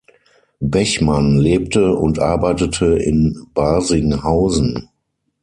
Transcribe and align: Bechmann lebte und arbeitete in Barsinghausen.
Bechmann 0.61 1.37
lebte 1.37 1.93
und 1.93 2.17
arbeitete 2.17 2.87
in 2.97 3.45
Barsinghausen. 3.53 4.89